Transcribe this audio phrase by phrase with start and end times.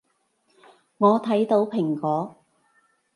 [0.97, 2.35] 我睇到蘋果